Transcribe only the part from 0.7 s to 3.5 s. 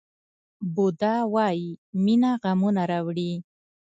بودا وایي مینه غمونه راوړي.